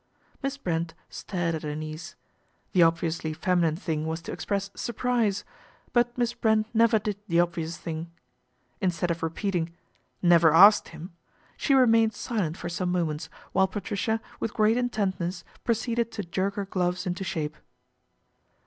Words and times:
Miss 0.41 0.57
Brent 0.57 0.95
stared 1.09 1.53
at 1.53 1.61
her 1.61 1.75
niece. 1.75 2.15
The 2.71 2.81
obviously 2.81 3.33
feminine 3.33 3.75
thing 3.75 4.07
was 4.07 4.19
to 4.23 4.31
express 4.31 4.71
surprise; 4.75 5.43
but 5.93 6.17
Miss 6.17 6.33
Brent 6.33 6.65
never 6.73 6.97
did 6.97 7.17
the 7.27 7.39
obvious 7.39 7.77
thing. 7.77 8.09
Instead 8.81 9.11
of 9.11 9.21
repeating," 9.21 9.75
Never 10.33 10.51
asked 10.55 10.87
him!" 10.87 11.11
she 11.55 11.75
remained 11.75 12.15
silent 12.15 12.57
for 12.57 12.67
some 12.67 12.91
moments 12.91 13.29
while 13.51 13.67
Patricia, 13.67 14.19
with 14.39 14.55
great 14.55 14.75
intentness, 14.75 15.43
proceeded 15.63 16.11
to 16.13 16.23
jerk 16.23 16.55
her 16.55 16.65
gloves 16.65 17.05
into 17.05 17.23
shape. 17.23 17.55